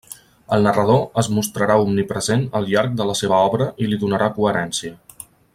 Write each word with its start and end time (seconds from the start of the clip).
El 0.55 0.63
narrador 0.67 1.19
es 1.21 1.29
mostrarà 1.35 1.75
omnipresent 1.83 2.47
al 2.61 2.67
llarg 2.71 2.97
de 3.03 3.09
la 3.13 3.19
seva 3.23 3.45
obra 3.53 3.71
i 3.85 3.93
li 3.93 4.03
donarà 4.07 4.35
coherència. 4.43 4.95